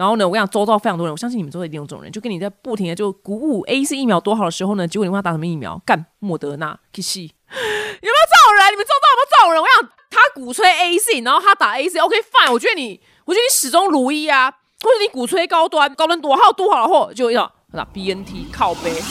[0.00, 7.30] 然后呢，我想周遭非常多人，我相信你们周遭一定有这种人，就跟你在不停的就鼓舞 A C 疫苗多好的时候呢，结果你问他打什么疫苗，干莫德纳、K C，有没有
[8.00, 8.72] 这种人？
[8.72, 9.60] 你们周遭有没有这种人？
[9.60, 19.02] 我想他鼓吹 A C，然后他打 A C，OK fine，我觉得你，我觉得你始终如一啊，或者你鼓吹高端，高端多好多好的货，就要那 B N T 靠背。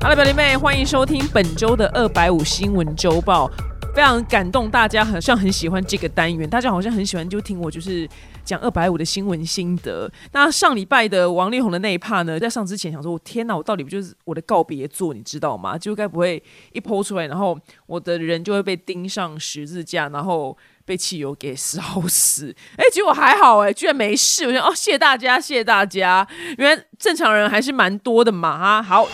[0.00, 3.50] 好了，表弟妹，欢迎收听本周的二百五新闻周报。
[3.94, 8.08] 非常感动，大家好像很喜欢这个单元，大家好像很喜欢就听我就是
[8.44, 10.10] 讲二百五的新闻心得。
[10.32, 15.78] 那上礼拜的王力宏的那一趴呢，在上之前想说，我天哪，我到底不就是我的告别作，你知道吗？
[15.78, 22.52] 就该不会一抛出来，然后我的人就会被钉上十字架，然后被汽油给烧死？
[22.76, 24.44] 哎，结果还好，哎，居然没事。
[24.48, 26.26] 我想，哦，谢谢大家，谢谢大家，
[26.58, 29.08] 原来正常人还是蛮多的嘛，哈，好。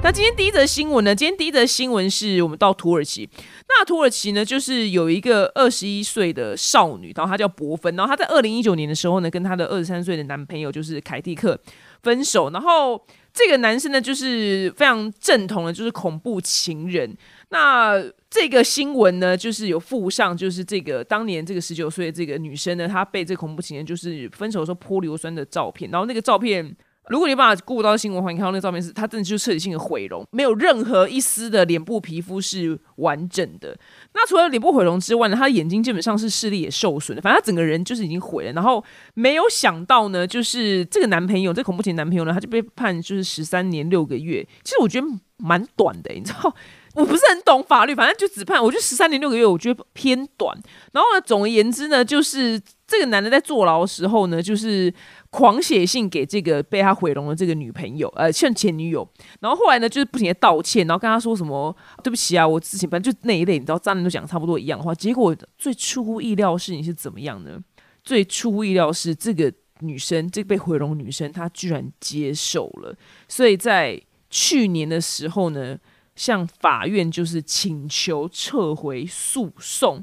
[0.00, 1.14] 那今天第一则新闻呢？
[1.14, 3.28] 今天第一则新闻是我们到土耳其。
[3.68, 11.60] 那土耳其呢，就是有一个二十一岁的少女，然后她叫博芬，然后她在二零一九年的时候呢，跟她的二十三岁的男朋友就是凯蒂克
[12.02, 12.48] 分手。
[12.50, 17.14] 然后这个男生呢，就是非常正统的，就是恐怖情人。
[17.50, 25.90] 那这个新闻呢，就是有附上，就是这个当年这个十九岁的这个女生呢，她被这个恐怖情人就是分手的时候泼硫酸的照片。
[25.90, 26.74] 然后那个照片。
[27.10, 33.76] 如果你把顾到新闻环境看到那照片是，他真的就彻底性的毁容，没有任何一丝的脸部皮肤是完整的。
[34.14, 38.52] 那除了脸部毁容之外呢，他的眼睛基本上是视力也受损的，反正他整个人就是已经毁了。
[38.52, 38.82] 然后
[39.14, 44.46] 没有想到呢，就是这个男朋友，这恐怖情男朋友呢，他就被判就是十三年六个月。
[44.62, 46.54] 其实我觉得蛮短的，你知道，
[46.94, 50.56] 我不是很懂法律，反正就只判，我觉得十三年六个月，我觉得偏短。
[50.92, 54.92] 然后呢，总而言之呢，就是这个男的在坐牢的时候呢，就是。
[55.30, 59.06] 狂写信给这个被他毁容的这个女朋友，呃，像前女友，
[59.40, 64.94] 然后后来呢，就是不停的道歉，然后跟他说什么对不起啊，我之前反正就那一类，你知道，渣男都讲差不多一样的话。
[64.94, 67.62] 结果最出乎意料的事情是怎么样呢？
[68.02, 72.96] 最出乎意料是这个女生，这个被毁容女生，她居然接受了，
[73.28, 75.78] 所以在去年的时候呢，
[76.16, 80.02] 向法院就是请求撤回诉讼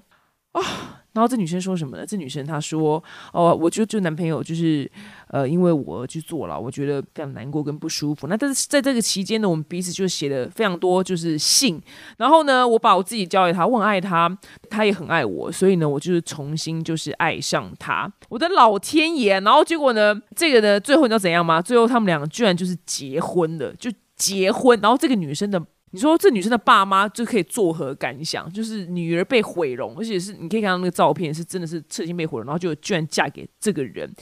[0.52, 1.02] 啊。
[1.16, 2.06] 然后这女生说什么呢？
[2.06, 4.90] 这女生她说：“哦，我就就男朋友就是，
[5.30, 8.28] 呃，因为我去坐牢，我觉得非常难过跟不舒服。
[8.28, 11.82] 那但是在这个期间呢，我们彼此就写了非常多就是信。
[12.18, 14.38] 然后呢，我把我自己交给他，我很爱他，
[14.70, 18.12] 他也很爱我，所以呢，我就是重新就是爱上他。
[18.28, 19.40] 我的老天爷！
[19.40, 21.62] 然后结果呢，这个呢，最后你知道怎样吗？
[21.62, 24.78] 最后他们两个居然就是结婚了，就结婚。
[24.82, 25.66] 然后这个女生的。
[25.96, 28.52] 你说这女生的爸妈就可以作何感想？
[28.52, 34.14] 就是女儿被毁容，而且是你可以看到那个照片是真的是彻底被毁容，然后就居然嫁给这个人。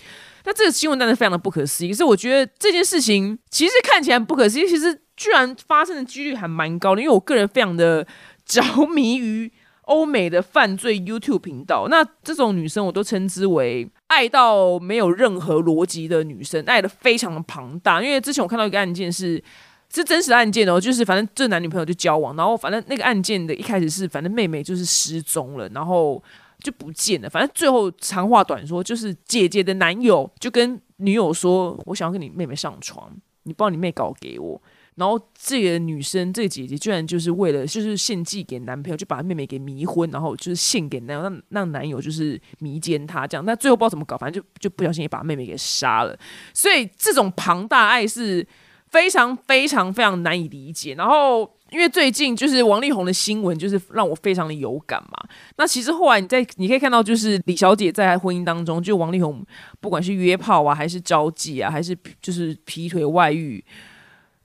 [0.46, 1.90] 那这个新闻当然非常的不可思议。
[1.90, 7.02] 可是我觉得这件事情其实看起来不可思议，其实居然发生的几率还蛮高的。
[7.02, 8.06] 因为我个人非常的
[8.46, 9.52] 着迷于
[9.86, 18.00] 欧美的犯罪 YouTube 频道，那这种女生我都称之为爱到没有任何逻辑的女生，爱的非常的庞大。
[18.00, 19.44] 因为之前我看到一个案件是。
[19.94, 26.22] 是真实案件哦，就是反正这男女朋友就交往，然后反正那个案件的一开始是，反正妹妹就是失踪了，然后
[26.64, 27.30] 就不见了。
[27.30, 34.60] 反正最后长话短说，就是姐姐的男友就跟女友说：“我想要跟你妹妹上床，你帮你妹搞给我。”
[34.96, 43.46] 然后这个女生，这个姐姐居然就是为了就是献祭给男朋友，就把妹妹给迷昏，然后就是献给男友，让让男友就是迷奸她这样。
[43.46, 46.18] 那最后不知道怎么搞，反正就就不小心也把妹妹给杀了。
[46.52, 48.48] 所以这种庞大爱是。
[48.94, 55.28] 非常非常非常难以理解，然后因为最近就是王力宏的新闻，就是让我非常的有感嘛。
[55.58, 59.44] 那其实后来你在你可以看到，就是李小姐在婚姻当中，就王力宏
[59.82, 63.66] 不管是约炮啊，还是交际啊，还是就是劈腿外遇。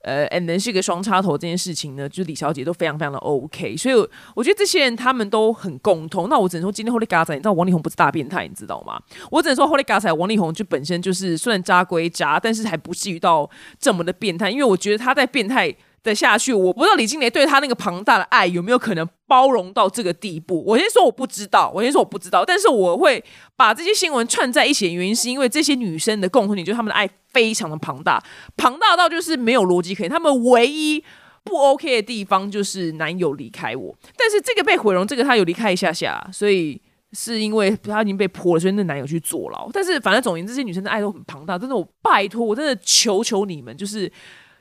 [0.01, 3.95] 呃，and then 是一个双插头这件事情呢，就是李小姐都非常非常的 OK，所以
[4.33, 6.29] 我觉得这些人他们都很共通。
[6.29, 9.01] 那我只能说今天 Holy God 仔，你知道王力宏不是大变态，你知道吗？
[9.29, 13.49] 我只能说 Holy God 仔，王力宏就本身就是虽然渣归渣，但是还不至于到
[13.79, 15.75] 这么的变态，因为我觉得他在变态。
[16.01, 20.63] 的下去，我不知道李金雷对他那个庞大的爱有没有可能包容到这个地步。
[20.65, 22.45] 我先说我不知道，我先说我不知道。
[22.45, 23.23] 但是我会
[23.57, 28.23] 把这些新闻串在一起的原因，是因为这些女生的共同点就是她们的爱非常的庞大，
[28.55, 30.09] 庞大到就是没有逻辑可言。
[30.09, 31.03] 她们唯一
[31.43, 36.81] 不 OK 的地方就是男友离开我，但是这个被毁容，这个他有离开一下下，所以
[37.11, 39.69] 是因为他已经被泼了，所以那男友去坐牢。
[39.73, 41.57] 但是反正总言之，这些女生的爱都很庞大。
[41.57, 44.09] 真的，我拜托，我真的求求你们，就是。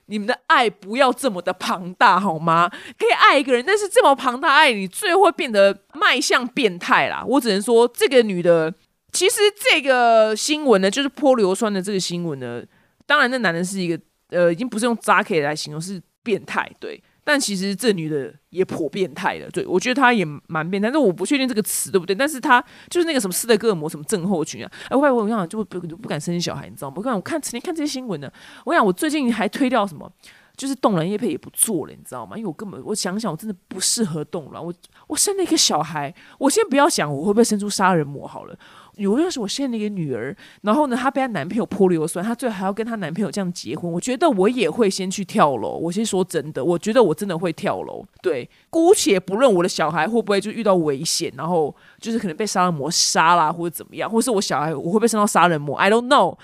[0.08, 2.68] 你们的爱不要这么的庞大好吗？
[2.98, 7.22] 可以爱一个人，但是这么庞大爱你，最后会变得迈向变态啦。
[7.26, 8.72] 我只能说，这个女的，
[9.12, 9.36] 其实
[9.70, 12.62] 这个新闻呢，就是泼硫酸的这个新闻呢，
[13.06, 14.00] 当然那男人是一个
[14.30, 16.70] 呃，已经不是用渣 K 来形容，是变态。
[16.80, 22.16] 对，但其实这女的也颇变态的，对我觉得她也蛮变态，但我不确定这个词对不对。
[22.16, 22.58] 但是她
[22.88, 26.94] 就是那个什么斯德哥尔摩什么症候群啊，哎，我我讲就不不敢生小孩，你知道吗？
[26.96, 28.32] 我讲我看成天看这些新闻呢，
[28.64, 30.10] 我想我最近还推掉什么，
[30.56, 32.34] 就是冻卵叶配也不做了，你知道吗？
[32.34, 34.72] 因为我根本我想想，我真的不适合冻卵，我
[35.06, 38.58] 我生了一个小孩，我先不要想我会不会生出杀人魔好了。
[39.04, 45.76] 如果是我现在那个女儿，然后呢，她被她男朋友泼硫酸，她最后还要跟她男朋友这样结婚，我觉得我也会先去跳楼。
[45.76, 48.04] 我先说真的，我觉得我真的会跳楼。
[48.20, 56.36] 对，姑且不论我的小孩会不会就遇到危险，然后就是可能被杀人魔杀啦，或者怎么样，或是我小孩我会不会生到杀人魔？I don't know。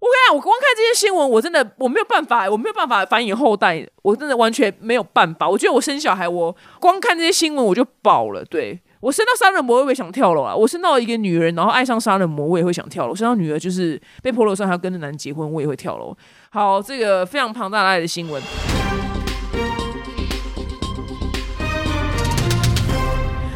[0.00, 5.48] 我跟你讲，我光看这些新闻，我真的我没有办法，我没有办法繁衍后代，我真的完全没有办法。
[5.48, 8.44] 我觉得我生小孩，我光看这些新闻我就饱了。
[8.44, 8.80] 对。
[9.00, 10.54] 我生到杀人魔，我也会想跳楼啊！
[10.54, 13.14] 我生到一个女人，然后爱上杀人魔，我也会想跳楼。
[13.14, 16.16] 生到女儿就是被泼硫酸，还要跟着男结婚，我也会跳楼。
[16.50, 18.42] 好，这个非常庞大的爱的新闻。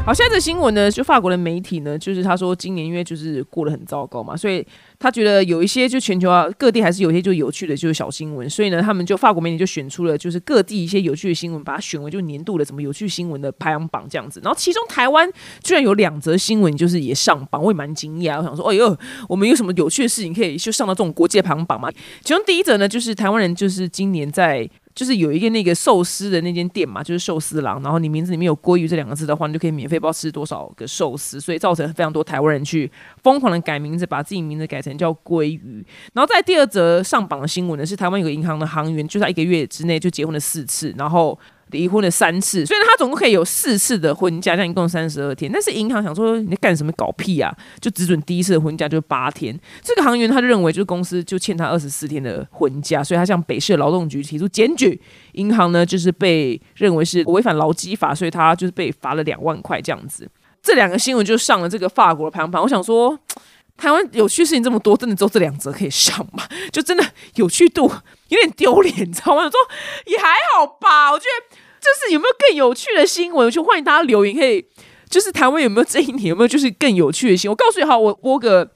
[0.05, 4.67] 好，现在的新闻呢，就法国的媒体呢，就是他说今年因为就是过得很糟糕嘛，所以
[4.99, 14.41] 他觉得有一些就全球啊各地还是有一些就有趣的，就是小新闻，所以呢，他们就法国媒体就选出了就是各地一些有趣的新闻，把它选为就年度的什么有趣新闻的排行榜这样子。
[14.43, 15.31] 然后其中台湾
[15.63, 18.39] 居然有两则新闻就是也上榜，我也蛮惊讶。
[18.39, 18.97] 我想说，哎呦，
[19.29, 21.89] 我们有什么有趣的事情可以就上到这种国际排行榜嘛？
[22.23, 24.69] 其中第一则呢，就是台湾人就是今年在。
[24.95, 32.91] 就是有一个那个寿司的那间店嘛，就是寿司郎，然后你名字里面有“鲑鱼”这两个字的话，你就可以免费不知道吃多少个寿司，所以造成非常多台湾人去
[33.23, 35.85] 疯狂的改名字，把自己名字改成叫鲑鱼。
[36.13, 41.39] 然后在第二则上榜的新闻呢，是台湾有个银行的行员，就在一个月之内就结婚了四次，然后。
[41.73, 45.51] 离婚了三次，所以他总共可以有四次的婚假，这样一共三十二天。
[45.53, 47.53] 但是银行想说你在干什么搞屁啊？
[47.81, 49.59] 就只准第一次的婚假就八天。
[49.83, 55.01] 这个行员他就认为，就是公司就欠他二十四天的婚假，所以他向北市劳动局提出检举。
[55.33, 60.29] 银行呢就是被认为是违反劳基法，所以他就是被罚了两万块这样子。
[60.63, 62.63] 这两个新闻就上了这个法国的排行榜。
[62.63, 63.19] 我想说，
[63.83, 66.45] 台湾有趣事情这么多，真的只有这两则可以上吗？
[66.71, 67.91] 就真的有趣度
[68.29, 69.43] 有点丢脸，你知道吗？
[69.43, 69.59] 我说
[70.07, 71.57] 也还好吧，我觉得。
[71.83, 73.47] 就是有没有更有趣的新闻？
[73.47, 74.65] 我就欢迎大家留言，可以
[75.11, 77.53] 就是台湾有没有这一年有没有就是更有趣的新闻？
[77.53, 78.71] 我告诉你好，我播个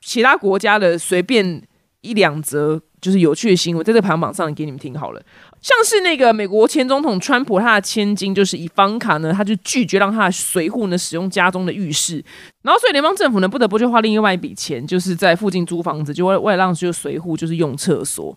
[0.00, 1.62] 其他国家的随便
[2.00, 5.20] 一两则就是有趣的新闻，在这排行榜上给你们听好了。
[5.60, 12.24] 像是那个美国前总统川普，他的千金就是以方卡呢，他就拒绝让他的随扈呢使用家中的浴室，
[12.62, 18.36] 然后所以联邦政府呢不得不就花另外一笔钱，就是在附近租房子，就为为了让就随扈就是用厕所。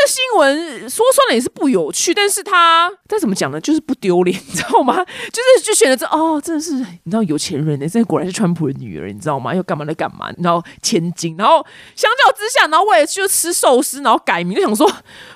[0.00, 4.94] 这新闻说穿了也是不有趣，但是他他怎么讲呢，就是不丢脸， 你知道吗？
[4.94, 9.52] 就是就选了这哦，真的是你知道有钱人呢，这果然是川普的女儿，你知道吗？
[9.52, 10.30] 要干嘛来干嘛？
[10.38, 11.56] 然后千金，然后
[11.96, 14.88] 相较之下，然后为了就吃寿司，然后改名，就想说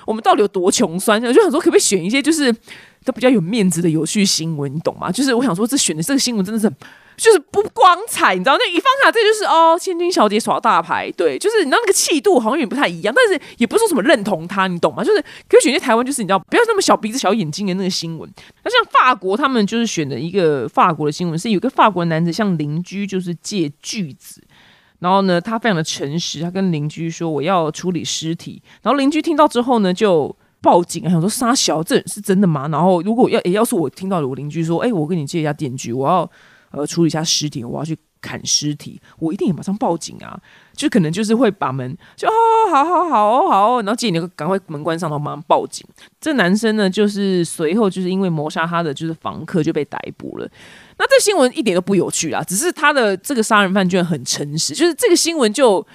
[0.05, 1.21] 我们到底有多穷酸？
[1.21, 2.53] 就想说可不可以选一些就是
[3.03, 5.11] 都比较有面子的有趣新闻，你懂吗？
[5.11, 6.71] 就是我想说这选的这个新闻真的是。
[7.15, 15.03] 就是不光彩，你知道那以方卡这就是哦，千金小姐耍大牌，对，就是你知道那个气度好像也不太一样，但是也不是说什么认同他，你懂吗？
[15.03, 18.29] 就是可以选些台湾，就是你知道不要那么小鼻子小眼睛的那个新闻。
[18.63, 24.41] 那像法国，他们就是选的一个法国的新闻，是有个法国男子向邻居就是借锯子，
[24.99, 32.67] 然后呢，他非常的诚实，他跟邻居说我要处理尸体，然后邻居听到之后呢，就报警，想说杀小，这是真的吗？
[32.69, 36.29] 然后如果要，要是我听到我邻居说，哎，我跟你借一下电锯，我要。
[36.73, 40.39] 呃，处理一下尸体，我要去砍尸体，我一定也马上报警啊！
[40.75, 42.33] 就可能就是会把门就哦，
[42.71, 45.85] 好好好，好，然后姐你赶快门关上，然后马上报警。
[46.19, 50.49] 这男生呢，就是随后就是因为谋杀他的就是房客就被逮捕了。
[50.97, 55.85] 那这新闻一点都不有趣啊，只是他的这个杀人犯居然很诚实，就是这个新闻就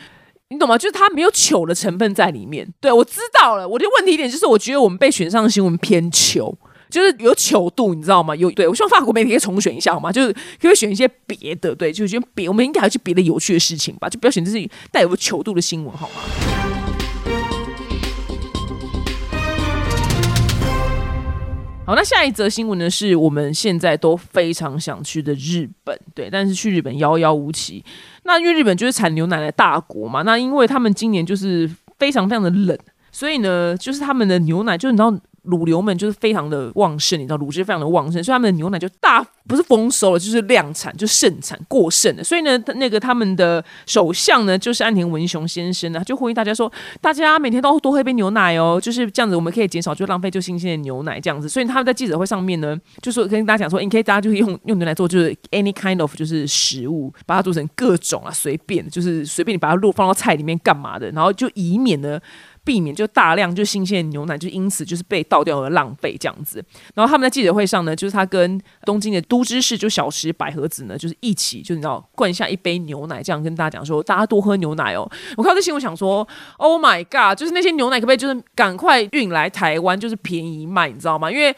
[0.50, 0.78] 你懂吗？
[0.78, 2.73] 就是他没有糗的成分在里面。
[2.80, 6.56] 对我知道了，我的问题点就是我觉得我们被选上的新闻偏糗。
[6.90, 8.35] 就是有糗度，你知道吗？
[8.37, 10.11] 有对我希望法国媒体可以重选一下好吗？
[10.11, 16.14] 就是可以选一些别的，对，就是选别，我们应该还去别的有趣的事情吧，就不要选这些带有糗度的新闻好吗？
[21.87, 22.90] 好，那下一则新闻呢？
[22.90, 27.83] 是我们现在都非常想去的日本，对，但是去日本遥遥无期。
[28.25, 32.78] 那因为日本就是产牛奶的大国嘛，那因为他们今年就是非常非常的冷，
[33.11, 35.14] 所以呢，就是他们的牛奶，就是你知道。
[35.49, 42.23] 乳牛们就是非常的旺盛，你知道乳汁非常的旺盛，所以他们的牛奶就大不是丰收了，就是量产就盛产过剩的。
[42.23, 51.49] 所以呢，那个他们的首相呢，就是安田文雄先生呢，就呼吁大家说，大家每天都多喝一杯牛奶哦，就是这样子，我们可以减少就浪费就新鲜的牛奶这样子。
[51.49, 62.21] 所以他们在记者会上面呢，就说跟大家讲说，你可以大家就是用用牛奶做就是 any kind of 就是食物，把它做成各种啊，随便就是随便你把它落放到菜里面干嘛的，然后就以免呢。
[62.68, 66.62] 避免就大量就新鲜牛奶就因此就是被倒掉而浪费这样子。
[66.94, 75.10] 然后他们在记者会上呢，就是他跟东京的都知事就小池百合子呢，就是一起就你知道灌下一杯牛奶，这样跟大家讲说，大家多喝牛奶哦。
[75.38, 81.32] 我看到这新闻想说，Oh my god，就是那些牛奶可不可以就是赶快运来台湾，就是便宜卖，你知道吗？
[81.32, 81.56] 因为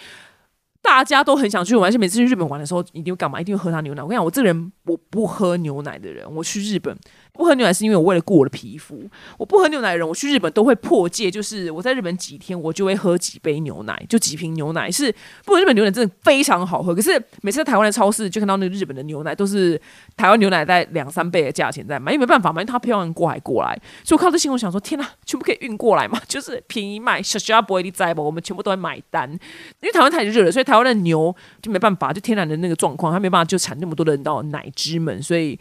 [0.81, 3.41] 大家都很想去玩，而且每次去日本玩的时候，一定会干嘛？
[3.41, 4.03] 一定会喝他牛奶。
[4.03, 6.97] 我跟你讲，我这个人我不喝牛奶的人，我去日本。
[7.33, 9.03] 不喝牛奶是因为我为了顾我的皮肤。
[9.39, 14.91] 我不喝牛奶的人，我去日本都会破戒，就是我在日本几天，我就会喝几杯牛奶，就几瓶牛奶。
[14.91, 15.11] 是
[15.45, 19.81] 不过日本牛奶真的非常好喝，可是每次在台湾的超市就看到那个日本的牛奶，都是
[20.17, 23.81] 台湾牛奶在两三倍的价钱在买，因为没办法嘛，因为它漂洋过海过来。
[24.05, 29.31] 所以我靠这新闻，想说天哪，全部可以运过来嘛，就是便宜卖，小小不会的在吧，我们全部都在买单。
[29.31, 35.59] 因为台湾太热了，所以台湾的牛就没办法，就天然的那个状况，它没办法就产那么多的到奶汁们，所以。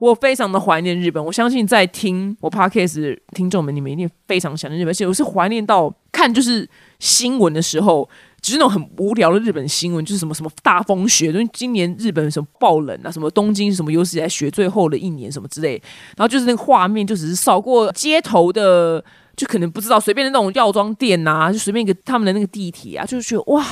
[0.00, 4.90] 我非常的怀念日本，我相信在听我 podcast 听众们，你们一定非常想念日本。
[4.90, 6.66] 而且我是怀念到看就是
[6.98, 8.08] 新闻的时候，
[8.40, 15.72] 只是那种很无聊的日本新闻，就是什么什么大风雪，因为今年日本什么暴冷啊，什么东京什么有史以来雪最后的一年什么之类，
[16.16, 19.04] 然后就是那个画面就只是扫过街头的，
[19.36, 23.64] 就可能不知道随便的那种药妆店呐，就随便一个他们的那个地铁啊，就是觉得哇。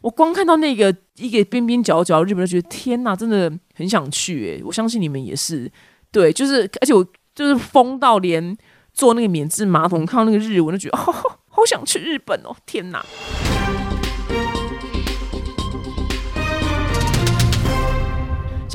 [0.00, 5.70] 我光看到那个一个边边角角，日本人觉得天哪，真的很想去诶，我相信你们也是，
[6.10, 7.04] 对，就是而且我
[7.34, 8.56] 就是疯到连
[8.92, 13.04] 坐那个免治马桶看到那个日文，都觉得好好想去日本哦，天哪！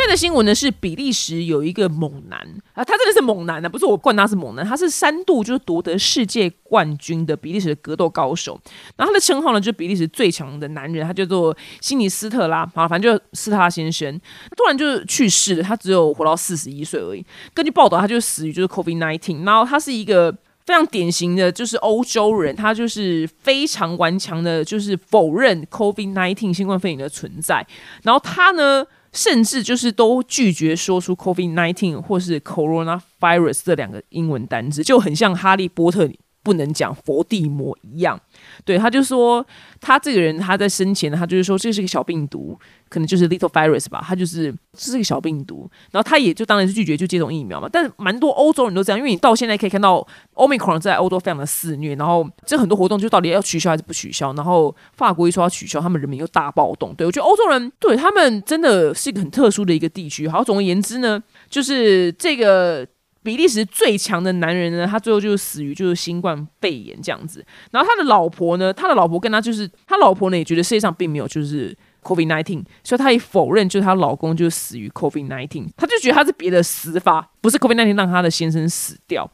[0.09, 2.39] 的新闻呢是比利时有一个猛男
[2.73, 8.59] 啊，他真的是猛男啊，不是我冠他是猛男，他是三度就是夺得世界冠军的比利时的格斗高手。
[8.97, 14.19] 然后他的称号呢就是比利时最强的男人，他叫做西尼斯特拉，好，反正就是斯特拉先生。
[14.57, 17.25] 突然就去世了，他只有活到四十一岁而已。
[17.53, 19.45] 根据报道，他就死于就是 COVID nineteen。
[19.45, 20.31] 然后他是一个
[20.65, 27.65] 非常典型的就是欧洲人，他就是非常顽强的，就是否认 COVID nineteen 新冠肺炎的存在。
[28.03, 28.85] 然后他呢？
[29.11, 36.09] 甚至就是都拒绝说出 COVID nineteen 或是 Corona virus 这两个英文单字，就很像哈利波特
[36.49, 38.19] 不能讲佛地魔一样。
[38.65, 39.45] 对，他就说
[39.79, 42.57] 他这个人他在生前呢，他就是说这是个小病毒，
[42.89, 45.69] 可能就是 little virus 吧，他就是这是个小病毒。
[45.91, 47.69] 然后他也就当然是拒绝就接种疫苗嘛。
[47.71, 54.33] 但是蛮多欧洲人都这样，因为你到现在可以看到 Omicron 在欧洲非常的肆虐，然后这很多活动就到底要取消还是不取消。
[54.33, 56.95] 然后法国一说要取消，他们人民又大暴动。
[56.95, 60.27] 对我觉得欧洲人对他们真的是一个很特殊的一个地区。
[60.27, 62.87] 好，总而言之呢，就是这个。
[63.21, 67.45] 比利时最强的男人呢，他最后就是死于就是新冠肺炎这样子。
[67.71, 79.29] 然后他的老婆呢，他的老婆跟他就是他老婆呢也觉得世界上并没有就是 COVID nineteen，所以他也否认就是她老公就死于 COVID nineteen，他就觉得他是别的死法，不是 COVID nineteen 让他的先生死掉。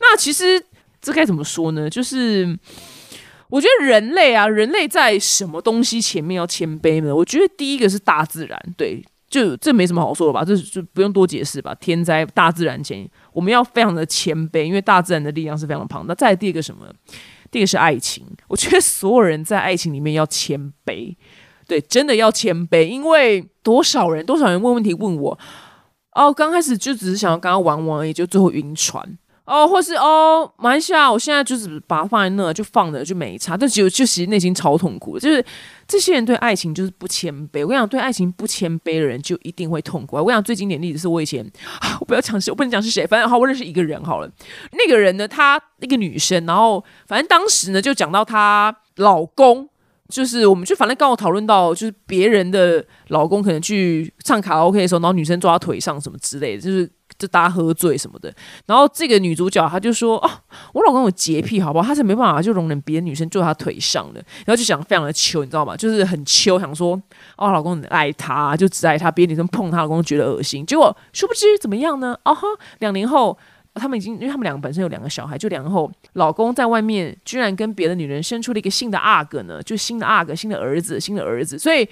[0.00, 0.60] 那其实
[1.00, 1.88] 这该怎么说呢？
[1.88, 2.58] 就是
[3.50, 7.14] 我觉得人类啊，人类在什么东西前面要谦卑呢？
[7.14, 9.04] 我觉得第一个是大自然，对。
[9.28, 11.74] 就这没什么好说的吧，这就不用多解释吧。
[11.74, 16.14] 天灾大自然前，我们要非常的谦卑，因为大自然的力量是非常的庞大。
[16.14, 16.86] 再第二个什么？
[17.50, 21.16] 第一个是爱情，我觉得所有人在爱情里面要谦卑，
[21.66, 25.38] 对，真的要谦卑，因为多少人，多少人问问题问我，
[26.12, 29.18] 哦，刚开始就只是想要跟他玩玩而已，就最后晕船。
[29.48, 33.56] 哦，或是哦，马来西亚，我现在就是把它放在那，就放着就没差。
[33.56, 35.42] 但只有就其实内心超痛苦，就是
[35.86, 37.62] 这些人对爱情就是不谦卑。
[37.62, 40.16] 我跟你讲，对爱情不谦卑的人就一定会痛苦。
[40.16, 41.50] 我跟你讲，最经典例子是我以前，
[41.98, 44.30] 我不要讲是，我不能讲是谁，反正好，我认识一个人好了。
[44.72, 49.66] 那个人呢，她一个女生，然后反正当时呢就讲到她老公，
[50.10, 56.90] 就是我们就反正刚好讨论到，就是别人的老公可能去唱卡拉 OK 的时候，然后女生坐他腿上什么之类的，就是。
[57.18, 58.32] 就大家喝醉什么的，
[58.64, 60.30] 然后这个女主角她就说：“哦，
[60.72, 61.88] 我老公有洁癖，好不好？
[61.88, 65.76] 他是没办法就容忍别的女生坐他腿上的。”然后就想非常的秋，你知道吗？
[65.76, 67.00] 就是很秋，想说
[67.36, 72.16] ：“哦，老公很爱她，就只爱她，别的女生碰她老公觉得恶心。”结果殊不知怎么样呢？
[72.24, 72.46] 哦哈，
[72.78, 73.36] 两年后
[73.74, 81.58] 他们已经，因为他们两个本身有两个小孩，就两年后老公在外面居然跟别的女人生出了一个新的阿哥呢，就新的阿哥，新的儿子，新的儿子。
[81.58, 81.88] 所以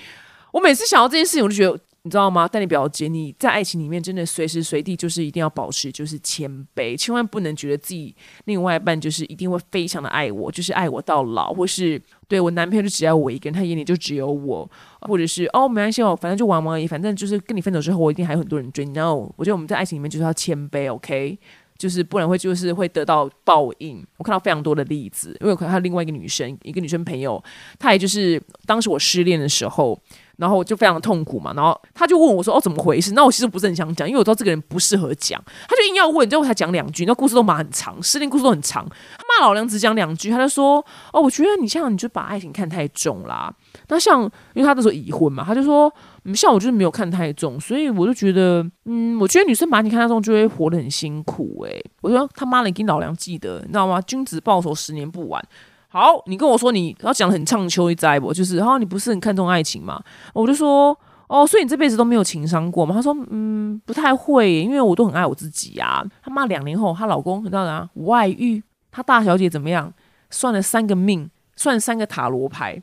[0.52, 1.76] 我每次想到这件事情，我就觉得。
[2.06, 2.48] 你知道吗？
[2.48, 14.70] 但你表姐，你在爱情里面真的随时随地就是一定要保持就是谦卑，千万不能觉得自己另外一半就是一定会非常的爱我，就是爱我到老，或是对我男朋友就只爱我一个人，他眼里就只有我，
[15.00, 18.84] 或者是哦没关系哦，反正就玩玩而已，反正就是跟你分手之后，我一定还有很多人追。
[18.84, 21.36] No，我觉得我们在爱情里面就是要谦卑，OK，
[21.76, 24.06] 就是不然会就是会得到报应。
[24.18, 27.42] 我看到非常多的例子，因为我看到另外一个女生，一个女生朋友，
[27.80, 30.00] 她也就是当时我失恋的时候。
[30.36, 38.86] 然后我就非常痛苦嘛，然后他就问我说：“哦，怎么回事？”那我其实不是很想讲，因为我知道这个人不适合讲，他就硬要问，最后才讲两句，那故事都蛮很长，失恋故事都很长。
[38.86, 43.52] 他骂老娘只讲两句，他就说：“哦，我觉得你像你就把爱情看太重啦。”
[43.88, 44.22] 那像
[44.54, 45.92] 因为他那时候已婚嘛，他就说
[46.24, 54.00] ：“嗯，像我就是没有看太重，所以我就觉得，嗯，我觉得女生把你看太重就会活得很辛苦。”诶，我说他妈的，你给老娘记得，你知道吗？
[54.02, 55.42] 君子报仇，十年不晚。
[55.88, 58.32] 好，你跟我说你要讲的很唱秋一哉不？
[58.32, 60.02] 就是，然后你不是很看重爱情吗？
[60.34, 60.96] 我就说，
[61.28, 62.94] 哦，所以你这辈子都没有情商过吗？
[62.94, 66.04] 他说，嗯，不太会，因为我都很爱我自己呀。
[66.22, 67.88] 他妈两年后，她老公你知道吗？
[67.94, 69.92] 外遇，她大小姐怎么样？
[70.30, 72.82] 算了三个命，算三个塔罗牌，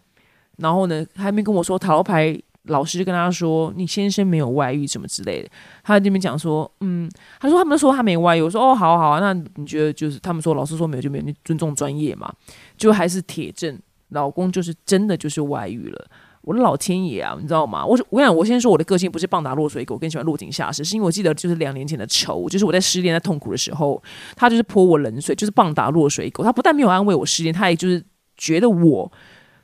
[0.58, 2.42] 然后呢，还没跟我说塔罗牌。
[2.68, 5.50] 老师就跟他说：“你先生没有外遇什么之类的。”
[5.84, 12.34] 他在那边讲说：“嗯，他说他们都说他没外遇。”我说：“哦，好好，那你觉得就是他们说老师说没有就没有，你尊重专业嘛？
[12.78, 13.78] 就还是铁证，
[14.10, 16.08] 老公就是真的就是外遇了。
[16.44, 17.84] 我的老天爷啊，你知道吗？
[17.88, 24.02] 我我跟你讲，我先说我的个性不是棒打落水狗，更喜欢落井下石，是因为我记得就是两年前的仇，就是我在失恋在痛苦的时候，
[24.36, 26.44] 他就是泼我冷水，就是棒打落水狗。
[26.44, 28.04] 他不但没有安慰我失恋，他也就是
[28.38, 29.12] 觉得我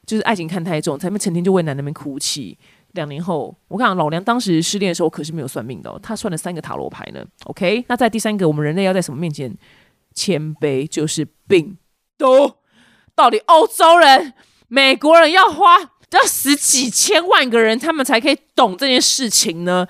[0.05, 2.57] 就是爱情看太重，才没成天就为男人们哭泣。”
[2.93, 7.23] 两年后，我看老梁当时失恋的时候，可是没有算命的，他算了三个塔罗牌呢。
[7.45, 9.55] OK，那在第三个，我们人类要在什么面前
[10.13, 10.87] 谦卑？
[10.87, 11.77] 就是病
[12.17, 12.53] 毒。
[13.15, 14.33] 到底欧洲人、
[14.67, 19.87] 美国人要花要十几千万个人，他们才可以懂这件事情呢？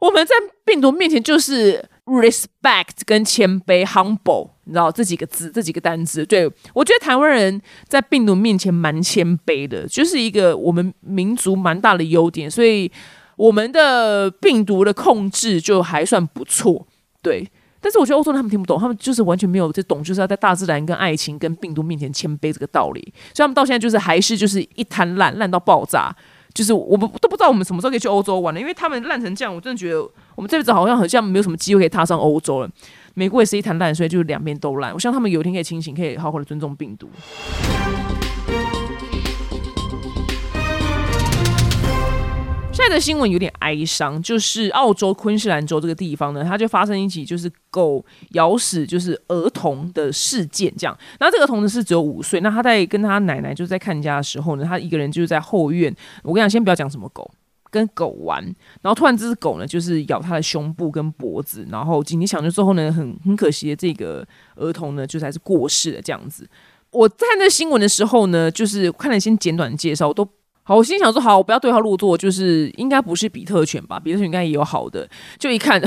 [0.00, 1.90] 我们在病毒面前就是。
[2.06, 12.90] respect 跟谦卑，humble，你知道这几个字，这几个单字，对我觉得台湾人在病毒面前蛮谦卑的，就是一个我们民族蛮大的优点，所以
[13.36, 16.86] 我们的病毒的控制就还算不错，
[17.22, 17.48] 对。
[17.80, 26.16] 但是我觉得欧洲人他们听不懂，他们就是完全没有这懂，就是要在大自然跟爱情跟病毒面前谦卑这个道理，所以他们到现在就是还是就是一滩烂，烂到爆炸。
[26.54, 30.00] 就是我们都不知道我们什么时候可以去欧洲玩了，因为他们烂成这样，我真的觉得
[30.36, 32.70] 我们这辈子好像好像没有什么机会可以踏上欧洲了。
[33.16, 34.92] 美国也是一滩烂水，就是两边都烂。
[34.92, 37.08] 我希望他们有一天可以清醒，可以好好的尊重病毒。
[42.72, 50.98] 现在的新闻有点哀伤，就是澳洲昆士兰州这个地方呢，它就发生一起就是狗咬死就是儿童的事件，这样。
[51.20, 55.94] 那这个童子是只有五岁，那他在跟他奶奶就在看家的时候呢，他一个人就是在后院。
[56.24, 57.30] 我跟你讲，先不要讲什么狗，
[57.74, 58.40] 跟狗玩。
[58.80, 66.48] 然后突然这只狗呢，就是咬他的胸部跟脖子，然后紧急抢救之后呢，很很可惜的这个儿童呢，就是还是过世了这样子。
[66.90, 70.26] 我看那新闻的时候呢，就是看了先简短介绍，我都。
[70.66, 74.00] 好，我心想说，好，我不要对号入座，就是应该不是比特犬吧？
[74.00, 75.06] 比特犬应该也有好的，
[75.38, 75.78] 就一看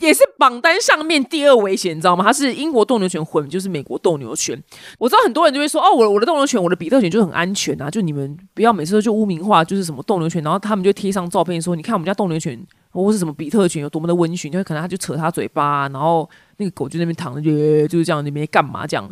[0.00, 2.24] 也是榜单上面第二危险，你知道吗？
[2.24, 4.60] 它是英国斗牛犬混，就是美国斗牛犬。
[4.98, 12.58] 我知道很多人就会说，哦，我我的斗牛犬，我的比特犬就很安全啊，就你们不要每次都就污名化，就是什么斗牛犬，然后他们就贴上照片说，你看我们家斗牛犬
[12.90, 17.40] 或是什么比特犬有多么的温驯，就可能他就扯他嘴巴，然后那个狗就那边躺着，
[17.88, 19.08] 就是这样那边干嘛这样。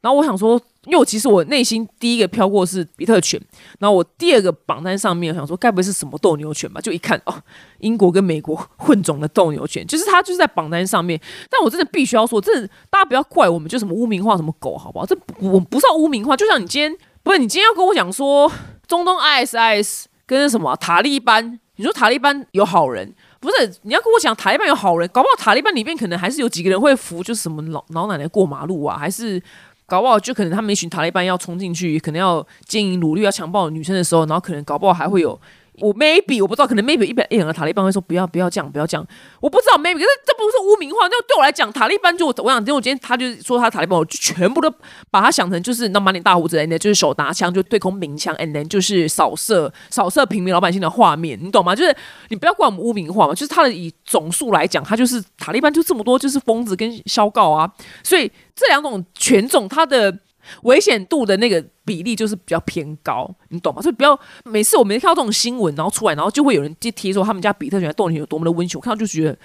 [0.00, 3.40] 然后我想说，因为我其实我内心第一个飘过是比特犬，
[3.78, 6.80] 然后我第二个榜单上面我想说，该不会是什么斗牛犬吧？
[6.80, 7.34] 就一看哦，
[7.80, 11.20] 英国跟美国混种的斗牛犬，就是它就是在榜单上面。
[11.50, 15.04] 但我真的必须要说，这大家不要怪我们，就什么污名化什么狗，好不好？
[15.04, 18.50] 这我不是要污名化，就像你今天不是你今天要跟我讲说
[18.88, 29.42] 中东 ISIS 跟什么塔利班，你说塔利班有好人，不是你要跟我讲塔利班有好人，搞不好塔利班里面可能还是有几个人会扶，就是什么老老奶奶过马路啊，还是。
[29.90, 35.36] 搞不好就可能他们一群塔利班要冲进去，可能要经营努力、要强暴女生的时候，然后可能搞不好还会有
[35.78, 39.06] 我 maybe 我不知道，可能 maybe 一百一两个塔利班会说不要不要这样不要这样，
[39.40, 44.70] 我不知道 maybe 可是这不是污名化，那对我来讲塔利班就我想，因为我今天他就说他塔利班，我就全部都
[45.10, 51.74] 把他想成就是那满脸大胡子的，就是手拿枪就对空鸣枪，and then 就是扫射扫射平民老百姓的画面，你懂吗？
[51.74, 51.96] 就是
[52.28, 57.70] 你不要怪我们污名化嘛，就是他的以总数来讲，他就是塔利班就这么多，就是疯子跟肖告啊，
[58.04, 58.30] 所以。
[58.60, 60.14] 这两种犬种，它的
[60.62, 63.82] 危险度的那个比例就是比较偏高，你懂吗？
[63.82, 69.38] 所以不要每次我们看到这种新闻，然后出来，然后就会有人就提说他们家比特犬到底有多么的温驯，我看到就觉得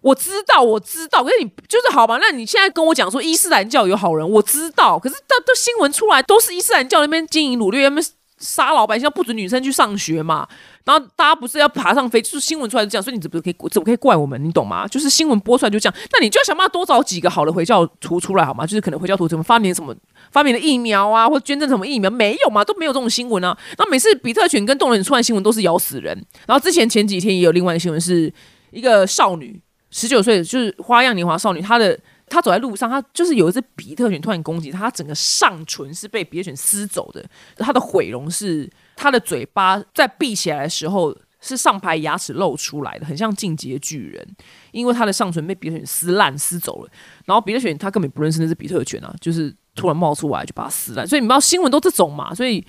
[0.00, 2.18] 我知道，我知道，可是你就是好吧？
[2.20, 8.02] 那你现在跟我讲说伊斯兰教有好人，我知道，可是到到新闻出来都是伊斯兰教那边经营掳掠，那边
[8.40, 10.48] 杀老百姓，不准女生去上学嘛。
[10.84, 14.42] 然后大家不是要爬上飞，就是新闻出来就这样，所以你怎么可以怎么可以怪我们？
[14.42, 14.88] 你懂吗？
[14.88, 18.66] 就是新闻播出来就这样，那你就要想办法多找几个好的回教徒出来好吗？
[18.66, 19.94] 就是可能回教徒怎么发明什么
[20.32, 22.64] 发明的疫苗啊，或者捐赠什么疫苗没有嘛？
[22.64, 23.56] 都没有这种新闻啊。
[23.78, 26.16] 那每次比特犬跟动人出来新闻都是咬死人。
[26.46, 28.32] 然后之前前几天也有另外一个新闻，是
[28.70, 31.98] 一个少女十九岁，就是花样年华少女，她的
[32.30, 37.22] 他走在路上，他就是有一只比特犬突然攻击他，整个上唇是被比特犬撕走的，
[37.56, 38.70] 他的毁容是。
[38.96, 41.14] 他的嘴巴在闭起来的时候。
[41.42, 44.36] 是上排牙齿露出来的，很像进阶巨人，
[44.72, 46.90] 因为他的上唇被比特犬撕烂撕走了，
[47.24, 52.62] 然后比特犬他根本不认识那只比特犬啊，就是突然冒出来就把它撕烂，所以你知道新闻都这种嘛，所以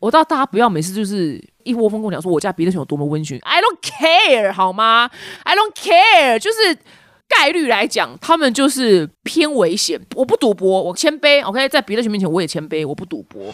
[0.00, 5.10] 我到大家不要每次就是一窝蜂跟我讲说我家比特犬有多么温驯，I don't care 好吗
[5.42, 6.78] ？I don't care，就是
[7.28, 10.00] 概率来讲，他们就是偏危险。
[10.14, 13.52] 我不赌博，我谦卑，OK，在比特犬面前我也谦卑，我不赌博。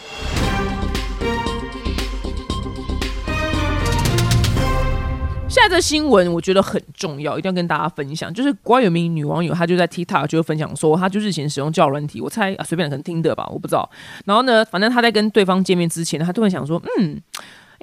[5.48, 8.32] 现在这新闻我觉得很重要，一定要跟大家分享。
[8.32, 13.90] 就是国外有名女网友，她就在 TikTok 就分享说，她就日前使用教软体，我猜啊随便可能听的吧，我不知道。
[14.24, 17.20] 然后呢，反正她在跟对方见面之前，她突然想说，嗯，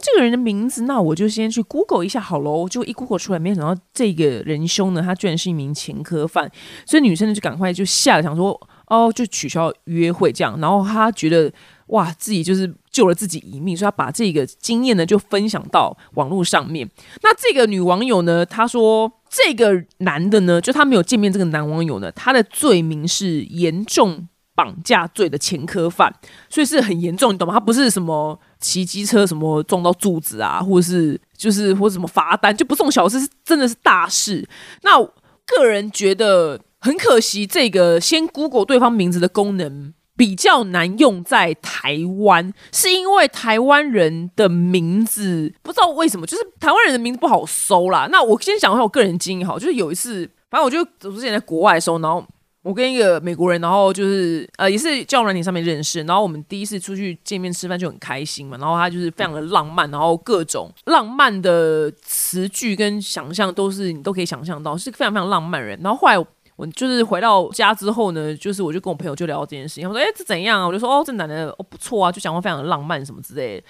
[0.01, 2.67] 这个人的名字，那我就先去 Google 一下好喽。
[2.69, 6.51] 就一 Google 出来，没想到这个人凶呢，他居然是一名前科犯。
[6.85, 10.59] 所以女生呢就赶快就吓了，想说，哦，就取消约会这样。
[10.59, 11.51] 然后她觉得。
[11.87, 16.85] 哇，自己就是救了自己一命，所以他把这个经验呢就分享到网络上面。
[17.23, 26.11] 那这个女网友呢，她说这个男的呢，就他没有见面这个男网友呢，他的罪名是严重绑架罪的前科犯，
[26.49, 27.53] 所以是很严重，你懂吗？
[27.53, 34.49] 他不是什么骑机车什么撞到柱子啊，或者是就是或什么罚单，就不这种小事，是真的是大事。
[34.81, 34.99] 那
[35.45, 39.93] 个人觉得很可惜，这个先 Google 对方名字的功能。
[40.17, 48.07] 比较难用在台湾，是因为台湾人的名字不知道为什么，就是台湾人的名字不好搜啦。
[48.11, 52.25] 那我先讲一下我个人经验，好，就是有一次，反正我就我之前在国外的时候，然后
[52.67, 65.79] 我跟一个美国人，然后就是呃也是交友软件上面认识，然后我们第一次出去见面吃饭就很开心嘛，然后他就是非常的浪漫，然后各种浪漫的词句跟想象都是你都可以想象到，是非常非常浪漫人。
[65.81, 66.27] 然后后来。
[66.57, 73.67] 我就是回到家之后呢，就是我就跟我朋友就聊到这件事情，我说：“哎，这怎样啊？”我就说：“哦，这男的哦不错啊，就讲话非常的浪漫什么之类的。”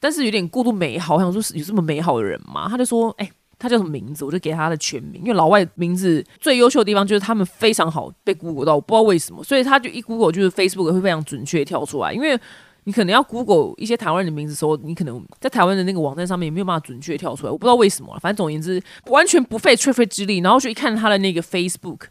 [0.00, 2.66] 但是有点过度美好，我想说有这么美好的人吗？
[2.66, 3.30] 他就说：“哎，
[3.60, 12.36] 他叫什么名字？”我就给他的全名，因为老外名字最优秀的地方就是他们非常好被 Google 到，我不知道为什么，所以他就一 Google 就是 Facebook 会非常准确跳出来，因为。
[12.84, 18.18] 你可能要 Google 一些台湾人的名字的时候，你可能在台湾的那个网站上面也没有办法准确跳出来，我不知道为什么。
[18.22, 22.04] 反正总而言之，完全不费吹灰之力，然后就一看他的那个 Facebook，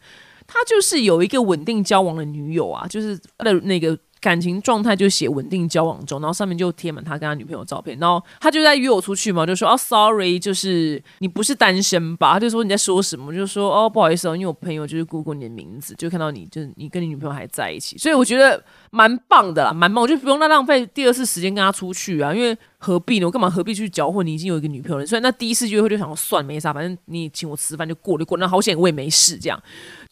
[0.46, 3.98] 他就是有一个稳定交往的女友啊，就是他的那个。
[4.22, 12.34] 感情状态就写稳定交往中，然后上面就贴满他跟他女朋友照片，然后他就在约我出去嘛，就说哦，sorry，就是你不是单身吧？
[12.34, 13.34] 他就说你在说什么？
[13.34, 23.25] 就说哦，不好意思哦，因为我朋友就是过过你的名字，就看到你就是你跟你女朋友还在一起，所以我觉得蛮棒的啦，蛮棒，我就不用再浪费第二次时间跟他出去啊，因为何必呢？
[23.25, 24.23] 我干嘛何必去搅和？
[24.23, 29.62] 你已经有一个女朋友了，所以那第一次约会就想要算没啥，反正你请我吃饭就过就过，那好险我也没事这样。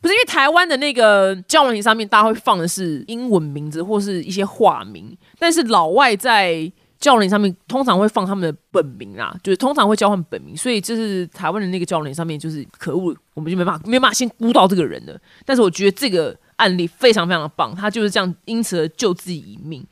[0.01, 15.19] 不是因为台湾的那个交友群上面，大家会放的是英文名字或是一些化名，但是老外在交友群上面通常会放他们的本名啊，就是通常会交换本名，所以这是台湾的那个交友群上面就是可恶，我们就没办法没办法先估到这个人的。
[15.45, 19.85] 但是我觉得这个案例非常非常的棒，他就是这样因此而救自己一命。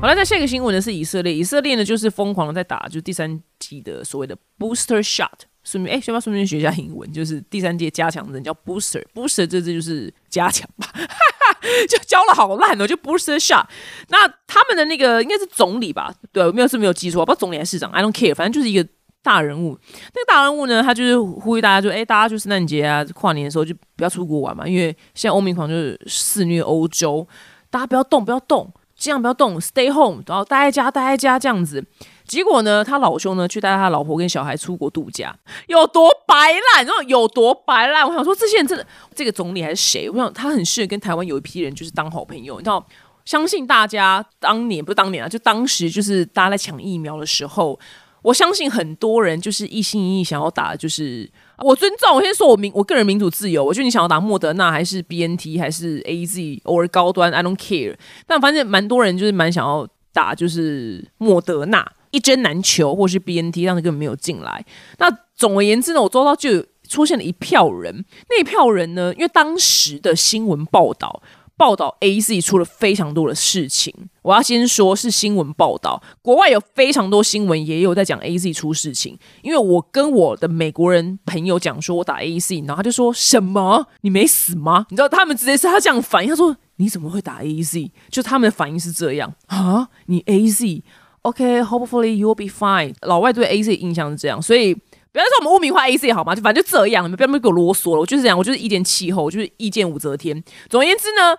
[0.00, 5.28] 好了，那下一个新闻呢是以色列，以色列呢就是疯狂的在打，就是第三季的所谓的 booster shot。
[5.62, 7.10] 顺便哎，需要不要顺便学一下英文？
[7.10, 10.92] 就是第三届加强针叫 booster，booster 这这就是加强吧，
[11.88, 13.64] 就教了好烂哦，就 booster shot。
[14.08, 16.14] 那他们的那个应该是总理吧？
[16.30, 18.86] 对，我没有是没有记错，不知道总理还是市长，I don't care，反正就是一个
[19.24, 19.76] 大人物。
[20.14, 27.26] 那个大人物呢，他就是呼吁大家，就哎，大家就圣诞节啊、跨年的时候就不要出国玩嘛，因为现在欧米狂就是肆虐欧洲，
[27.70, 28.72] 大家不要动，不要动。
[28.96, 31.84] 尽量不要动，stay home，然后待在家，待在家这样子。
[32.26, 38.06] 结果呢，他老兄呢去带他老婆跟小孩出国度假，有多白烂，然后有多白烂。
[38.06, 40.08] 我想说，这些人真的，这个总理还是谁？
[40.08, 42.56] 我想他很适合跟台湾有一批人就是当好朋友。
[42.58, 42.86] 你知道，
[43.24, 47.78] 相信大家当年不是当年啊，就当时就是大家在抢疫苗的时候，
[48.24, 51.30] 我相信很多人就是一心一意想要打，就是。
[51.58, 53.64] 我尊重，我先说我民我个人民主自由。
[53.64, 57.94] 我觉得你想要打莫德纳还是 B N T 还是 A Z 偶尔高端，I don't care。
[58.26, 64.66] 但反正蛮多人就是蛮想要打，就是莫德纳一针难求，或是 B N T，但是根本没有进来。
[64.98, 71.22] 那总而言之呢，我周遭就出现了一票人，那一票人呢，因为当时的新闻报道。
[71.56, 79.18] 报道 A Z 出了非常多的事情，我要先说是新闻报道，国外有非常多新闻也有在讲 A Z 出事情。
[79.42, 84.86] 因为我跟我的美国人朋友讲说我打 A Z，然后他就说什么你没死吗？
[84.90, 87.90] 你知道他们直接是他这样反应，他说你怎么会打 A Z？
[88.10, 92.94] 就他们的反应是这样啊，你 A Z，OK，Hopefully you'll be fine。
[93.02, 94.76] 老外对 A Z 印象是这样，所以。
[95.14, 96.34] 不要说我们污名化 A C 好吗？
[96.34, 98.00] 就反正就这样，你们不要那么给我啰嗦了。
[98.00, 100.42] 我就是这样，我就是一点气候，我就是意见武则天。
[100.68, 101.38] 总而言之呢，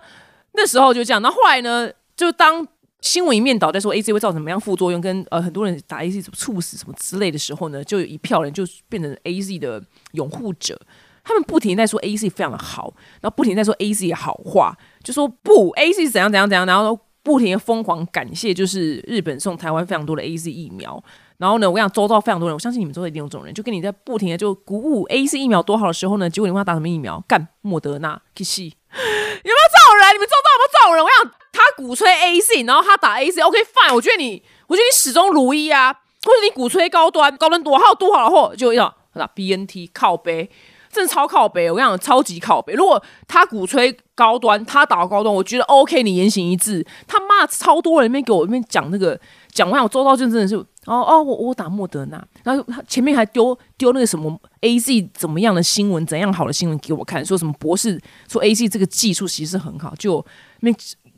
[0.54, 1.20] 那时候就这样。
[1.20, 2.66] 那后来呢，就当
[3.02, 10.80] 新闻一面倒在说 A C 会造成什么样副作用，跟呃很多人打 A C 什么猝死什么之类的时候呢，就有一票人就变成 A C 的拥护者，
[11.22, 21.04] 他们不停在说 A C 非常的好，然后不停在说 A C 好话，就说不 A C 怎样怎样怎样，然后不停的疯狂感谢，就是日本送台湾非常多的 A C 疫苗。
[21.38, 30.14] 然后呢，我跟你讲，周遭非常多人，我相信你们周遭一定有这种人，就跟你在不停的就鼓舞 A C 疫苗多好的时候呢，结果你问他打什么疫苗，干莫德纳，可惜有没有这种人？
[30.14, 31.04] 你们周遭有没有这种人？
[31.04, 35.92] 我想他鼓吹 A C，然后他打 A C，OK fine，我觉得你，我觉得你始终如一啊，
[36.24, 40.50] 或者你鼓吹高端，高端多好多好的货，就要打 B N T 靠背，
[40.90, 42.72] 真的超靠背，我跟你讲，超级靠背。
[42.72, 46.86] 如果他鼓吹高端，他打高端，我觉得 OK，你言行一致。
[47.06, 49.18] 他妈超多人那边给我那边讲那个
[49.56, 50.54] 讲完，我周遭就真的是。
[50.54, 60.24] 哦哦，我我打莫德纳，然后他前面还丢丢那个什么 A Z 怎么样的新闻，怎样好的新闻给我看，说什么博士说 A Z 这个技术其实很好，就
[60.60, 60.72] 没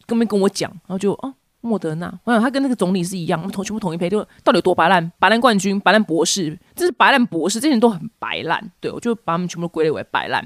[0.07, 5.13] 根本跟我讲，然后就哦莫德纳，我想他跟那个总理是一样，我们同全部同一批，就到底有多白烂？
[5.19, 10.43] 白烂冠军，白烂博士，这是白烂博士，这些人都很白烂，对我就把他们全部归类为白烂。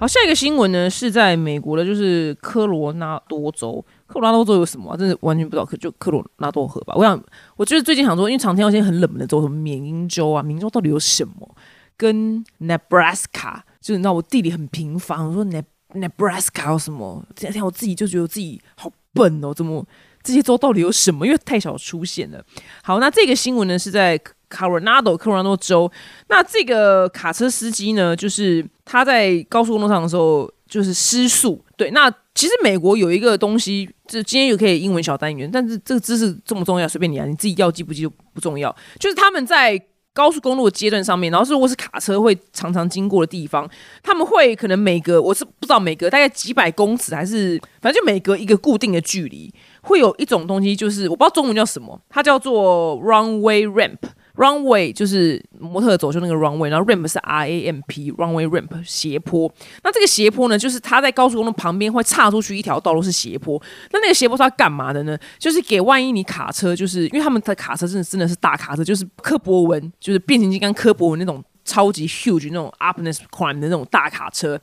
[0.00, 3.84] 好，下一个新闻呢是在美国的，就是科罗拉多州。
[4.06, 4.96] 科罗拉多州有什么？
[4.96, 5.64] 真的完全不知道。
[5.64, 6.94] 可就科罗拉多河吧。
[6.96, 7.20] 我想，
[7.56, 11.52] 我就是最近想说，因为常听到一些很冷门的州，什么缅因州啊，缅因州到底有什么？
[11.96, 15.26] 跟 Nebraska，就是你知道我地理很平凡。
[15.26, 17.26] 我说 Ne Nebraska 有什么？
[17.34, 19.84] 这两天我自己就觉得自己好笨哦，怎么
[20.22, 21.26] 这些州到底有什么？
[21.26, 22.40] 因为太少出现了。
[22.84, 24.16] 好，那这个新闻呢是在。
[24.50, 25.90] Coronado 科罗拉多州，
[26.28, 31.62] 那这个卡车司机呢，就是他在高速公路上的时候就是失速。
[31.76, 36.88] 对，那其实美国有一个东西，这今天有可以英文小单元，但是这个知识重不重要？
[36.88, 38.74] 随便你啊，你自己要记不记就不重要。
[38.98, 39.80] 就是他们在
[40.12, 43.68] 高速公路的阶段上面，然后如果是卡车会常常经过的地方，
[44.02, 53.98] 他们会可能每隔我是不知道每隔大概几百公尺，还是反正就每隔一个固定的距离，会有一种东西，就是我不知道中文叫什么，它叫做 runway ramp。
[54.38, 59.52] Runway 就是模特走秀那个 runway，然后 ramp 是 R A M P，runway ramp 斜坡。
[59.82, 63.60] 那这个斜坡呢，就是它在高速公路旁边会岔出去一条道路是斜坡。
[63.90, 65.18] 那那个斜坡是要干嘛的呢？
[65.40, 74.56] 就是给万一你卡车，就是因为他们的卡车真的真的是大卡车，就是柯博文，就是变形金刚柯博文那种超级 huge 那种 upness climb 的那种大卡车。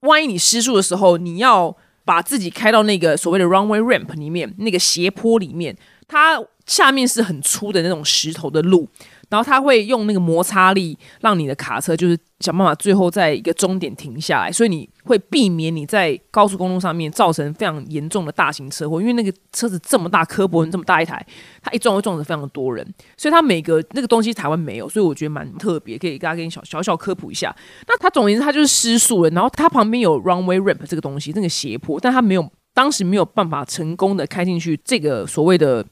[0.00, 5.76] 万一你失速的时候，你要把自己开到那个所谓的 runway ramp 里面，那个斜坡里面，
[6.08, 6.42] 它。
[6.66, 8.88] 下面是很粗的那种石头的路，
[9.28, 21.22] 然后它会用那个摩擦力让你的卡车就是想办法最后在一个终点停下来，所以你会避免你在高速公路上面造成非常严重的大型车祸，因为那个车子这么大，科博文这么大一台，
[21.60, 22.82] 它一撞会撞死非常多人，
[23.18, 27.54] 所以它每个那个东西台湾没有，所以我觉得蛮特别，可以大家给你小小小科普一下。
[27.86, 35.86] 那它总而言之，它就是失速了，然后它旁边有 runway ramp 这个东西，那个斜坡，但它没有当时没有办法成功的开进去这个所谓的。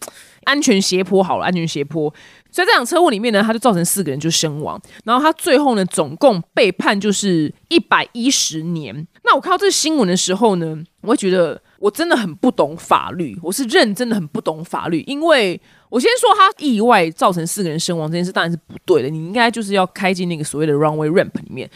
[0.45, 2.13] 安全斜坡好了，安全斜坡，
[2.51, 9.07] 所以这场车祸里面呢，他就造成四个人就身亡，然后他最后呢，总共被判就是一百一十年。
[9.23, 21.71] 那我看到这个新闻的时候呢，我会觉得我真的很不懂法律，我是认真的很不懂法律，因为我先说他意外造成四个人身亡这件事当然是不对的，你应该就是要开进那个所谓的 runway ramp 里面，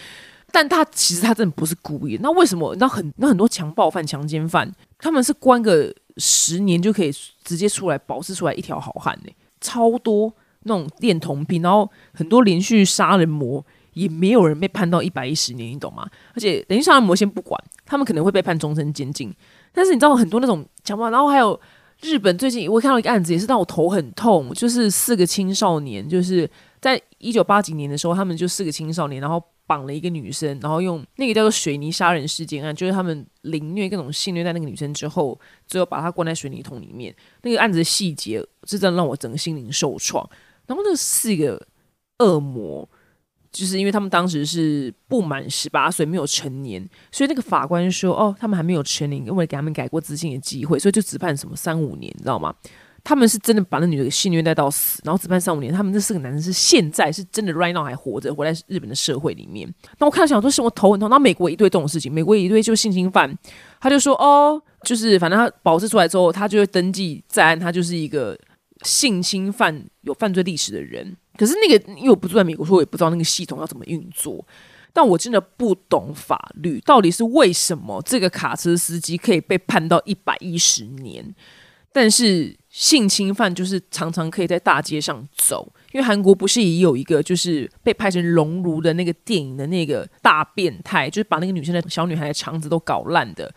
[0.51, 2.75] 但他其实他真的不是故意，那为什么？
[2.81, 5.95] 那很那很多强暴犯、强奸犯，他们是关个。
[6.19, 7.13] 十年就可以
[7.45, 9.31] 直接出来保释出来一条好汉呢，
[9.61, 10.33] 超多
[10.63, 16.09] 那种恋童癖，然后很多连续杀人魔也没有人被判到一百一十年，你懂吗？
[16.33, 19.31] 而且连续杀人魔先不管，他们可能会被判终身监禁。
[19.75, 21.61] 但是你知道很多那种强暴，然后还有
[22.01, 29.43] 日本最近我看到一个案子，也是让我头很痛，就是四个青少年，就是在一九八几年的时候，他们就四个青少年，然后。
[29.67, 37.15] 绑了一个女生，然后用那个叫做水泥杀人事件案，就是他们凌虐各种性虐待那个女生之后，最后把她关在水泥桶里面。
[37.43, 40.29] 那个案子的细节是真的让我整个心灵受创。
[40.67, 41.61] 然后那四个
[42.19, 42.89] 恶魔，
[43.53, 52.55] 就是因为他们当时是不满十八岁，没有成年，所以那个法官说：“哦，他们还没有成年，因为给他们改过自新的机会，所以就只判什么三五年，你知道吗？”
[53.09, 55.73] 他们是真的把那女的给性虐待到死，然后只判三五年。
[55.73, 59.73] 他们这四个男生是现在是真的 right now 还活着，活在日本的社会里面。
[60.01, 61.09] 那我看到想说，是我头很痛。
[61.09, 63.33] 那美国一堆这种事情，美国一堆就性侵犯，
[63.81, 68.37] 他就说哦，就是反正他保释出来之后，他就会登记在案，他就是一个
[68.83, 71.17] 性侵犯有犯罪历史的人。
[71.37, 74.45] 可是那个因为我不住在美国，所以我也不知道那个系统要怎么运作。
[74.93, 81.33] 但我真的不懂法律，到底是为什么这个卡车司机可以被判到一百一十年，
[81.93, 82.57] 但是。
[82.77, 93.51] 性侵犯就是常常可以在大街上走，因为韩国不是也有一个就是被拍成熔炉的那个电影的那个大变态，就是把那个女生的小女孩的肠子都搞烂的。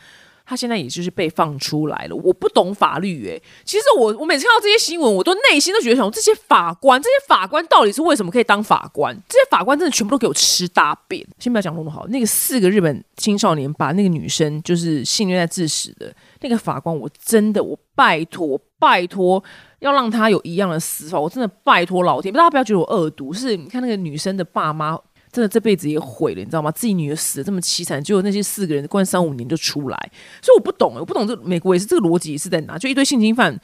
[0.49, 2.15] 他现在也就是被放出来了。
[2.15, 9.15] 我不懂法律诶，其实我我每次看到这些新闻，我都内心都觉得想，这些法官，这些法官到底是为什么可以当法官？
[9.29, 11.23] 这些法官真的全部都给我吃大便。
[11.37, 19.43] 先不要讲那么好，那个四个日本青少年把那个女生就是性虐待致死的那个法官，我真的我拜托拜托，
[19.79, 21.19] 要让他有一样的死法。
[21.19, 23.31] 我真的拜托老天，大家不要觉得我恶毒。
[23.31, 24.97] 是你看那个女生的爸妈。
[25.31, 26.71] 真的这辈子也毁了，你知道吗？
[26.71, 30.11] 自己女儿死的这么凄惨，结果那些四个人关三五年就出来，
[30.41, 32.77] 所以我不懂，我不懂这美国也是这个逻辑是在哪？
[32.77, 33.59] 就一堆性侵犯、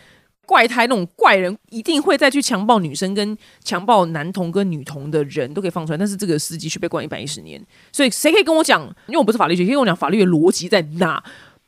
[0.46, 7.60] 怪胎那种怪人，一定会再去强暴女生跟强暴男童跟女童的人都可以放出来，但是这个司机却被关一百一十年。
[7.92, 8.82] 所以谁可以跟我讲？
[9.08, 11.24] 因为我不是法律学，可以跟我讲法律的逻辑在哪？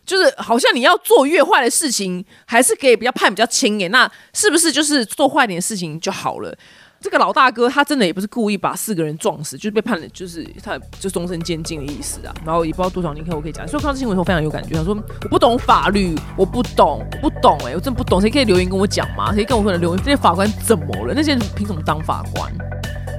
[0.06, 3.90] 就是好像你要做越坏的事情，还是可以比较判比较轻耶？
[3.90, 6.58] 那是不是就是做坏点事情就好了？
[7.00, 12.34] 这个老大哥他真的也不是故意把四个人撞死，就是被判了，就是他就终身监禁的意思啊。
[12.46, 14.76] 然后也不知道多少年以后我可以讲，所以看到新闻后非常有感觉。
[14.76, 18.20] 他说我不懂法律，我不懂，我不懂哎，我真不懂。
[18.20, 19.34] 谁可以留言跟我讲吗？
[19.34, 20.04] 谁跟我说的留言？
[20.04, 21.14] 这些法官怎么了？
[21.16, 22.52] 那些人凭什么当法官？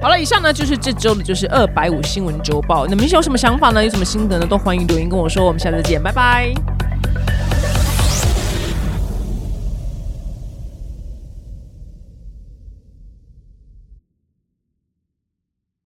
[0.01, 2.85] 好了，以上呢就是这周的就是二百五新闻周报。
[2.85, 3.83] 那么有什么想法呢？
[3.83, 4.45] 有什么心得呢？
[4.45, 5.45] 都欢迎留言跟我说。
[5.45, 6.53] 我们下次见，拜拜。